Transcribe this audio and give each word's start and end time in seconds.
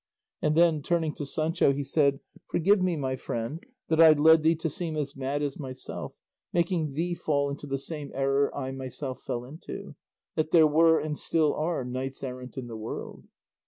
And 0.41 0.55
then, 0.55 0.81
turning 0.81 1.13
to 1.13 1.27
Sancho, 1.27 1.73
he 1.73 1.83
said, 1.83 2.21
"Forgive 2.47 2.81
me, 2.81 2.95
my 2.95 3.15
friend, 3.15 3.63
that 3.87 4.01
I 4.01 4.11
led 4.13 4.41
thee 4.41 4.55
to 4.55 4.67
seem 4.67 4.97
as 4.97 5.15
mad 5.15 5.43
as 5.43 5.59
myself, 5.59 6.15
making 6.51 6.93
thee 6.93 7.13
fall 7.13 7.51
into 7.51 7.67
the 7.67 7.77
same 7.77 8.09
error 8.15 8.51
I 8.57 8.71
myself 8.71 9.21
fell 9.21 9.45
into, 9.45 9.93
that 10.33 10.49
there 10.49 10.65
were 10.65 10.99
and 10.99 11.15
still 11.15 11.53
are 11.53 11.85
knights 11.85 12.23
errant 12.23 12.57
in 12.57 12.65
the 12.65 12.75
world." 12.75 13.27